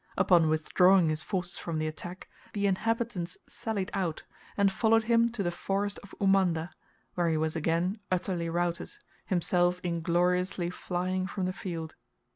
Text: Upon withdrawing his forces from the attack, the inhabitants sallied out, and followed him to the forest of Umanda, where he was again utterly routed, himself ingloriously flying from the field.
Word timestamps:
Upon 0.17 0.49
withdrawing 0.49 1.09
his 1.09 1.21
forces 1.21 1.59
from 1.59 1.77
the 1.77 1.85
attack, 1.85 2.27
the 2.53 2.65
inhabitants 2.65 3.37
sallied 3.45 3.91
out, 3.93 4.23
and 4.57 4.71
followed 4.71 5.03
him 5.03 5.29
to 5.33 5.43
the 5.43 5.51
forest 5.51 5.99
of 6.01 6.15
Umanda, 6.19 6.71
where 7.13 7.29
he 7.29 7.37
was 7.37 7.55
again 7.55 7.99
utterly 8.11 8.49
routed, 8.49 8.93
himself 9.27 9.79
ingloriously 9.83 10.71
flying 10.71 11.27
from 11.27 11.45
the 11.45 11.53
field. 11.53 11.93